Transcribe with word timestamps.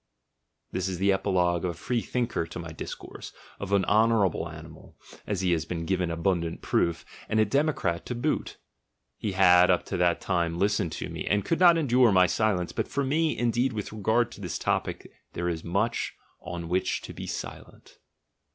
This 0.71 0.87
is 0.87 0.97
the 0.97 1.11
epilogue 1.11 1.63
of 1.63 1.69
a 1.69 1.73
freethinker 1.75 2.47
to 2.47 2.57
my 2.57 2.71
discourse, 2.71 3.31
of 3.59 3.71
an 3.71 3.85
honourable 3.85 4.49
animal 4.49 4.95
(as 5.27 5.41
he 5.41 5.51
has 5.51 5.65
given 5.65 6.09
abundant 6.09 6.63
proof), 6.63 7.05
and 7.29 7.39
a 7.39 7.45
democrat 7.45 8.03
to 8.07 8.15
boot; 8.15 8.57
he 9.15 9.33
had 9.33 9.69
up 9.69 9.85
to 9.85 9.97
that 9.97 10.19
time 10.19 10.57
listened 10.57 10.91
to 10.93 11.07
me, 11.07 11.27
and 11.27 11.45
could 11.45 11.59
not 11.59 11.77
endure 11.77 12.11
my 12.11 12.25
silence, 12.25 12.71
but 12.71 12.87
for 12.87 13.03
me, 13.03 13.37
indeed, 13.37 13.73
with 13.73 13.93
regard 13.93 14.31
to 14.31 14.41
this 14.41 14.57
topic 14.57 15.07
there 15.33 15.47
is 15.47 15.63
much 15.63 16.15
on 16.41 16.67
which 16.67 17.01
to 17.03 17.13
be 17.13 17.27
silent. 17.27 17.99